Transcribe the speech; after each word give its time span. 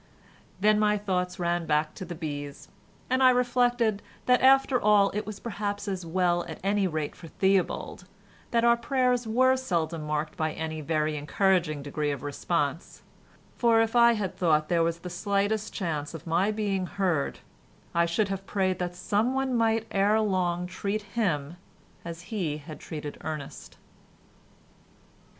Then 0.59 0.79
my 0.79 0.97
thoughts 0.97 1.37
ran 1.37 1.67
back 1.67 1.93
to 1.93 2.05
the 2.05 2.15
bees 2.15 2.69
and 3.07 3.21
I 3.21 3.29
reflected 3.29 4.01
that 4.25 4.41
after 4.41 4.81
all 4.81 5.11
it 5.13 5.27
was 5.27 5.39
perhaps 5.39 5.87
as 5.87 6.03
well 6.07 6.43
at 6.47 6.57
any 6.63 6.87
rate 6.87 7.15
for 7.15 7.27
Theobald 7.27 8.05
that 8.49 8.63
our 8.63 8.75
prayers 8.75 9.27
were 9.27 9.55
seldom 9.55 10.01
marked 10.01 10.35
by 10.35 10.53
any 10.53 10.81
very 10.81 11.15
encouraging 11.17 11.83
degree 11.83 12.09
of 12.09 12.23
response, 12.23 13.03
for 13.59 13.79
if 13.79 13.95
I 13.95 14.13
had 14.13 14.35
thought 14.35 14.69
there 14.69 14.81
was 14.81 14.97
the 14.97 15.09
slightest 15.11 15.71
chance 15.71 16.15
of 16.15 16.25
my 16.25 16.49
being 16.49 16.87
heard 16.87 17.37
I 17.93 18.07
should 18.07 18.29
have 18.29 18.47
prayed 18.47 18.79
that 18.79 18.95
some 18.95 19.35
one 19.35 19.55
might 19.55 19.85
ere 19.91 20.19
long 20.19 20.65
treat 20.65 21.03
him 21.13 21.57
as 22.03 22.21
he 22.33 22.57
had 22.57 22.79
treated 22.79 23.19
Ernest. 23.21 23.77